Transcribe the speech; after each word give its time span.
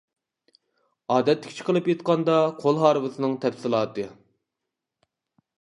ئادەتتىكىچە 1.15 1.67
قىلىپ 1.67 1.91
ئېيتقاندا، 1.93 2.37
قول 2.63 2.81
ھارۋىسىنىڭ. 2.85 3.39
تەپسىلاتى. 3.45 4.07